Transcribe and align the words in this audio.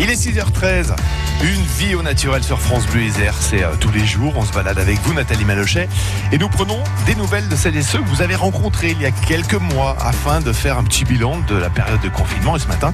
Il 0.00 0.10
est 0.10 0.14
6h13. 0.14 0.94
Une 1.42 1.62
vie 1.78 1.94
au 1.94 2.02
naturel 2.02 2.42
sur 2.42 2.60
France 2.60 2.86
Bleu 2.86 3.02
Isère, 3.02 3.34
c'est 3.40 3.62
euh, 3.64 3.74
tous 3.78 3.90
les 3.90 4.04
jours. 4.04 4.32
On 4.36 4.44
se 4.44 4.52
balade 4.52 4.78
avec 4.78 4.98
vous, 5.02 5.12
Nathalie 5.12 5.44
Malochet, 5.44 5.88
et 6.32 6.38
nous 6.38 6.48
prenons 6.48 6.78
des 7.06 7.14
nouvelles 7.14 7.48
de 7.48 7.56
celles 7.56 7.76
et 7.76 7.82
ceux 7.82 7.98
que 7.98 8.08
vous 8.08 8.22
avez 8.22 8.34
rencontrés 8.34 8.90
il 8.90 9.00
y 9.00 9.06
a 9.06 9.10
quelques 9.10 9.54
mois 9.54 9.96
afin 10.00 10.40
de 10.40 10.52
faire 10.52 10.78
un 10.78 10.84
petit 10.84 11.04
bilan 11.04 11.38
de 11.48 11.56
la 11.56 11.70
période 11.70 12.00
de 12.00 12.08
confinement. 12.08 12.56
Et 12.56 12.60
ce 12.60 12.66
matin, 12.68 12.92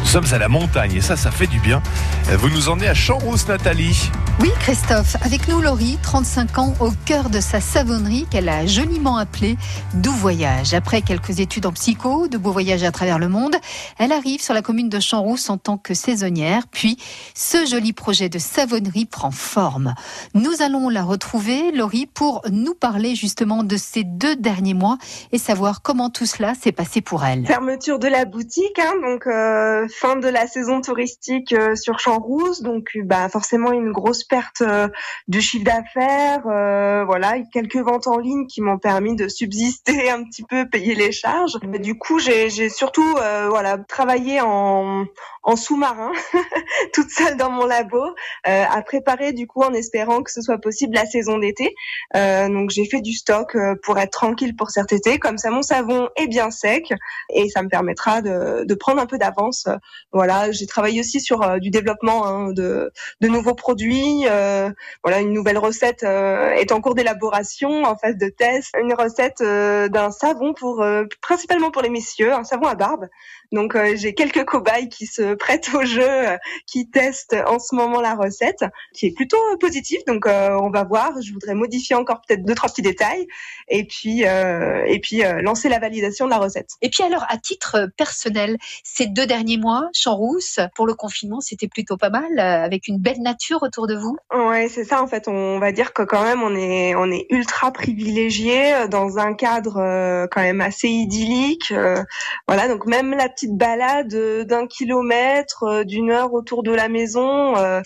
nous 0.00 0.06
sommes 0.06 0.24
à 0.32 0.38
la 0.38 0.48
montagne 0.48 0.94
et 0.94 1.00
ça, 1.00 1.16
ça 1.16 1.30
fait 1.30 1.46
du 1.46 1.58
bien. 1.60 1.82
Euh, 2.30 2.36
Vous 2.36 2.48
nous 2.50 2.68
emmenez 2.68 2.88
à 2.88 2.94
Champs-Rousse, 2.94 3.48
Nathalie. 3.48 4.10
Oui, 4.40 4.50
Christophe, 4.60 5.16
avec 5.22 5.48
nous 5.48 5.60
Laurie, 5.60 5.98
35 6.02 6.58
ans, 6.58 6.74
au 6.80 6.90
cœur 7.04 7.28
de 7.28 7.40
sa 7.40 7.60
savonnerie 7.60 8.26
qu'elle 8.30 8.48
a 8.48 8.66
joliment 8.66 9.18
appelée 9.18 9.56
Doux 9.94 10.12
Voyage. 10.12 10.72
Après 10.72 11.02
quelques 11.02 11.40
études 11.40 11.66
en 11.66 11.72
psycho, 11.72 12.28
de 12.28 12.38
beaux 12.38 12.52
voyages 12.52 12.82
à 12.82 12.90
travers 12.90 13.18
le 13.18 13.28
monde, 13.28 13.54
elle 13.98 14.12
arrive 14.12 14.42
sur 14.42 14.54
la 14.54 14.62
commune 14.62 14.88
de 14.88 15.00
Champs-Rousse 15.00 15.50
en 15.50 15.58
tant 15.58 15.76
que 15.76 15.92
saisonnière. 15.92 16.41
Puis, 16.70 16.98
ce 17.34 17.66
joli 17.66 17.92
projet 17.92 18.28
de 18.28 18.38
savonnerie 18.38 19.06
prend 19.06 19.30
forme. 19.30 19.94
Nous 20.34 20.62
allons 20.62 20.88
la 20.88 21.02
retrouver, 21.02 21.72
Laurie, 21.72 22.06
pour 22.06 22.42
nous 22.50 22.74
parler 22.74 23.14
justement 23.14 23.62
de 23.62 23.76
ces 23.76 24.04
deux 24.04 24.36
derniers 24.36 24.74
mois 24.74 24.98
et 25.32 25.38
savoir 25.38 25.82
comment 25.82 26.10
tout 26.10 26.26
cela 26.26 26.54
s'est 26.54 26.72
passé 26.72 27.00
pour 27.00 27.24
elle. 27.24 27.46
Fermeture 27.46 27.98
de 27.98 28.08
la 28.08 28.24
boutique, 28.24 28.78
hein, 28.78 28.94
donc 29.02 29.26
euh, 29.26 29.86
fin 29.88 30.16
de 30.16 30.28
la 30.28 30.46
saison 30.46 30.80
touristique 30.80 31.52
euh, 31.52 31.74
sur 31.74 31.98
Champs-Rousse, 31.98 32.62
donc 32.62 32.90
euh, 32.96 33.02
bah 33.04 33.28
forcément 33.28 33.72
une 33.72 33.92
grosse 33.92 34.24
perte 34.24 34.62
euh, 34.62 34.88
de 35.28 35.40
chiffre 35.40 35.64
d'affaires, 35.64 36.42
voilà, 37.06 37.34
quelques 37.52 37.76
ventes 37.76 38.06
en 38.06 38.18
ligne 38.18 38.46
qui 38.46 38.60
m'ont 38.60 38.78
permis 38.78 39.16
de 39.16 39.28
subsister 39.28 40.10
un 40.10 40.24
petit 40.24 40.42
peu, 40.42 40.68
payer 40.68 40.94
les 40.94 41.12
charges. 41.12 41.58
Mais 41.66 41.78
du 41.78 41.98
coup, 41.98 42.18
j'ai 42.18 42.68
surtout 42.68 43.14
voilà 43.48 43.78
travaillé 43.78 44.40
en 44.40 45.04
en 45.44 45.56
sous-marin, 45.56 46.12
toute 46.92 47.10
seule 47.10 47.36
dans 47.36 47.50
mon 47.50 47.66
labo, 47.66 48.04
euh, 48.04 48.64
à 48.70 48.82
préparer 48.82 49.32
du 49.32 49.46
coup 49.46 49.62
en 49.62 49.72
espérant 49.72 50.22
que 50.22 50.30
ce 50.30 50.42
soit 50.42 50.58
possible 50.58 50.94
la 50.94 51.06
saison 51.06 51.38
d'été. 51.38 51.74
Euh, 52.16 52.48
donc 52.48 52.70
j'ai 52.70 52.84
fait 52.84 53.00
du 53.00 53.12
stock 53.12 53.54
euh, 53.54 53.74
pour 53.82 53.98
être 53.98 54.12
tranquille 54.12 54.56
pour 54.56 54.70
cet 54.70 54.92
été, 54.92 55.18
comme 55.18 55.38
ça 55.38 55.50
mon 55.50 55.62
savon 55.62 56.08
est 56.16 56.26
bien 56.26 56.50
sec 56.50 56.92
et 57.34 57.48
ça 57.48 57.62
me 57.62 57.68
permettra 57.68 58.22
de, 58.22 58.64
de 58.64 58.74
prendre 58.74 59.00
un 59.00 59.06
peu 59.06 59.18
d'avance. 59.18 59.68
Voilà, 60.12 60.50
j'ai 60.52 60.66
travaillé 60.66 61.00
aussi 61.00 61.20
sur 61.20 61.42
euh, 61.42 61.58
du 61.58 61.70
développement 61.70 62.26
hein, 62.26 62.52
de, 62.52 62.92
de 63.20 63.28
nouveaux 63.28 63.54
produits. 63.54 64.26
euh, 64.28 64.70
voilà, 65.02 65.20
une 65.20 65.32
nouvelle 65.32 65.58
recette 65.58 66.02
est 66.02 66.72
en 66.72 66.80
cours 66.80 66.94
d'élaboration, 66.94 67.84
en 67.84 67.96
phase 67.96 68.16
de 68.16 68.28
test. 68.28 68.74
Une 68.80 68.94
recette 68.94 69.42
d'un 69.42 70.10
savon 70.10 70.54
pour 70.54 70.84
principalement 71.20 71.70
pour 71.70 71.82
les 71.82 71.88
messieurs, 71.88 72.32
un 72.32 72.44
savon 72.44 72.66
à 72.66 72.74
barbe. 72.74 73.08
Donc 73.52 73.76
j'ai 73.94 74.14
quelques 74.14 74.44
cobayes 74.44 74.88
qui 74.88 75.06
se 75.06 75.34
prêtent 75.34 75.70
au 75.74 75.84
jeu, 75.84 76.21
qui 76.66 76.88
testent 76.88 77.36
en 77.46 77.58
ce 77.58 77.74
moment 77.74 78.00
la 78.00 78.14
recette, 78.14 78.64
qui 78.94 79.06
est 79.06 79.14
plutôt 79.14 79.38
euh, 79.52 79.56
positive. 79.56 80.00
Donc 80.06 80.26
euh, 80.26 80.56
on 80.60 80.70
va 80.70 80.84
voir. 80.84 81.12
Je 81.20 81.32
voudrais 81.32 81.54
modifier 81.54 81.96
encore 81.96 82.20
peut-être 82.26 82.44
deux 82.44 82.54
trois 82.54 82.68
petits 82.68 82.82
détails 82.82 83.26
et 83.68 83.84
puis 83.84 84.26
euh, 84.26 84.84
et 84.86 85.00
puis 85.00 85.24
euh, 85.24 85.40
lancer 85.42 85.68
la 85.68 85.78
validation 85.78 86.26
de 86.26 86.30
la 86.30 86.38
recette. 86.38 86.70
Et 86.82 86.90
puis 86.90 87.02
alors, 87.02 87.24
à 87.28 87.36
titre 87.36 87.90
personnel, 87.96 88.58
ces 88.84 89.06
deux 89.06 89.26
derniers 89.26 89.58
mois, 89.58 89.88
Champs-Rousse, 89.92 90.60
pour 90.74 90.86
le 90.86 90.94
confinement, 90.94 91.40
c'était 91.40 91.68
plutôt 91.68 91.96
pas 91.96 92.10
mal, 92.10 92.30
euh, 92.38 92.64
avec 92.64 92.88
une 92.88 92.98
belle 92.98 93.20
nature 93.20 93.62
autour 93.62 93.86
de 93.86 93.96
vous? 93.96 94.16
Ouais, 94.32 94.68
c'est 94.68 94.84
ça 94.84 95.02
en 95.02 95.06
fait. 95.06 95.28
On 95.28 95.58
va 95.58 95.72
dire 95.72 95.92
que 95.92 96.02
quand 96.02 96.22
même 96.22 96.42
on 96.42 96.54
est 96.54 96.94
on 96.94 97.10
est 97.10 97.26
ultra 97.30 97.72
privilégié 97.72 98.74
euh, 98.74 98.88
dans 98.88 99.18
un 99.18 99.34
cadre 99.34 99.78
euh, 99.78 100.26
quand 100.30 100.42
même 100.42 100.60
assez 100.60 100.88
idyllique. 100.88 101.72
euh, 101.72 102.02
voilà, 102.46 102.68
donc 102.68 102.86
même 102.86 103.14
la 103.14 103.28
petite 103.28 103.56
balade 103.56 104.14
euh, 104.14 104.44
d'un 104.44 104.66
kilomètre, 104.66 105.64
euh, 105.64 105.84
d'une 105.84 106.11
autour 106.32 106.62
de 106.62 106.72
la 106.72 106.88
maison, 106.88 107.56
euh, 107.56 107.80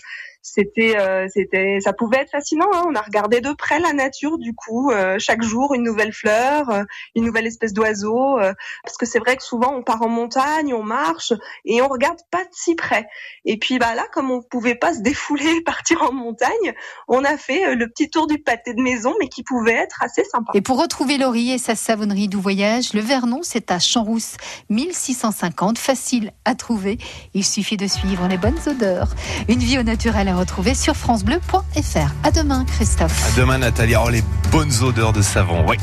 c'était 0.53 0.97
euh, 0.97 1.27
c'était 1.33 1.79
ça 1.81 1.91
pouvait 1.91 2.19
être 2.19 2.31
fascinant. 2.31 2.69
hein. 2.73 2.85
On 2.87 2.95
a 2.95 3.01
regardé 3.01 3.41
de 3.41 3.51
près 3.51 3.79
la 3.79 3.91
nature 3.91 4.37
du 4.37 4.53
coup, 4.55 4.91
euh, 4.91 5.17
chaque 5.19 5.43
jour 5.43 5.73
une 5.73 5.83
nouvelle 5.83 6.13
fleur, 6.13 6.69
euh, 6.69 6.83
une 7.15 7.25
nouvelle 7.25 7.45
espèce 7.45 7.73
d'oiseau. 7.73 8.37
parce 8.83 8.97
que 8.97 9.05
c'est 9.05 9.19
vrai 9.19 9.35
que 9.35 9.43
souvent 9.43 9.73
on 9.75 9.83
part 9.83 10.01
en 10.01 10.07
montagne, 10.07 10.73
on 10.73 10.83
marche 10.83 11.33
et 11.65 11.81
on 11.81 11.87
regarde 11.87 12.19
pas 12.31 12.43
de 12.43 12.49
si 12.51 12.75
près. 12.75 13.07
Et 13.43 13.57
puis 13.57 13.77
bah 13.77 13.93
là, 13.93 14.05
comme 14.13 14.31
on 14.31 14.41
pouvait 14.41 14.75
pas 14.75 14.93
se 14.93 15.01
défouler, 15.01 15.61
partir 15.65 16.01
en 16.03 16.13
montagne, 16.13 16.73
on 17.09 17.23
a 17.25 17.37
fait 17.37 17.75
le 17.75 17.87
petit 17.89 18.09
tour 18.09 18.27
du 18.27 18.39
pâté 18.39 18.73
de 18.73 18.81
maison, 18.81 19.13
mais 19.19 19.27
qui 19.27 19.43
pouvait 19.43 19.73
être 19.73 20.01
assez 20.01 20.23
sympa. 20.23 20.51
Et 20.53 20.61
pour 20.61 20.79
retrouver 20.81 21.17
Laurie 21.17 21.51
et 21.51 21.57
sa 21.57 21.75
savonnerie 21.75 22.29
Doux 22.29 22.41
Voyage, 22.41 22.93
le 22.93 23.01
Vernon, 23.01 23.41
c'est 23.43 23.69
à 23.71 23.79
Champs-Rousse, 23.79 24.37
1650, 24.69 25.77
facile 25.77 26.31
à 26.45 26.55
trouver. 26.55 26.97
Il 27.33 27.43
suffit 27.43 27.77
de 27.77 27.87
suivre 27.87 28.27
les 28.27 28.37
bonnes 28.37 28.59
odeurs. 28.65 29.09
Une 29.49 29.59
vie 29.59 29.77
au 29.77 29.83
naturel 29.83 30.27
à 30.27 30.36
retrouver 30.37 30.73
sur 30.73 30.95
francebleu.fr. 30.95 32.13
À 32.23 32.31
demain, 32.31 32.65
Christophe. 32.65 33.33
À 33.33 33.39
demain, 33.39 33.57
Nathalie. 33.57 33.95
Oh, 33.95 34.09
les 34.09 34.23
bonnes 34.51 34.71
odeurs 34.81 35.13
de 35.13 35.21
savon. 35.21 35.65
Oui. 35.67 35.77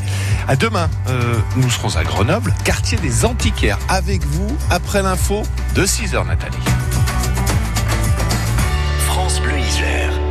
À 0.48 0.56
demain, 0.56 0.88
euh, 1.08 1.38
nous 1.56 1.70
serons 1.70 1.96
à 1.96 2.04
Grenoble, 2.04 2.54
quartier 2.64 2.98
des 2.98 3.24
Antiquaires, 3.24 3.78
avec 3.88 4.24
vous 4.24 4.56
après 4.70 5.02
l'info 5.02 5.42
de 5.74 5.84
6h, 5.84 6.26
Nathalie. 6.26 6.56
France 9.06 9.40
Bleu 9.40 9.58
Isère. 9.58 10.23